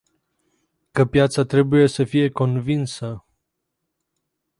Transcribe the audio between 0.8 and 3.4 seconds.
Că piața trebuie să fie convinsă.